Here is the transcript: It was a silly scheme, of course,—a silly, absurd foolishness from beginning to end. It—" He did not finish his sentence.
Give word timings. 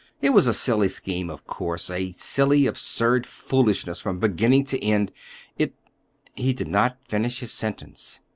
It 0.19 0.31
was 0.31 0.47
a 0.47 0.53
silly 0.55 0.89
scheme, 0.89 1.29
of 1.29 1.45
course,—a 1.45 2.13
silly, 2.13 2.65
absurd 2.65 3.27
foolishness 3.27 3.99
from 3.99 4.17
beginning 4.17 4.65
to 4.65 4.83
end. 4.83 5.11
It—" 5.59 5.75
He 6.33 6.53
did 6.53 6.69
not 6.69 6.97
finish 7.07 7.41
his 7.41 7.51
sentence. 7.51 8.19